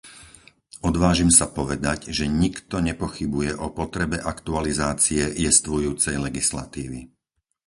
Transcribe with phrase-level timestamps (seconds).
[0.89, 6.99] Odvážim sa povedať, že nikto nepochybuje o potrebe aktualizácie jestvujúcej legislatívy.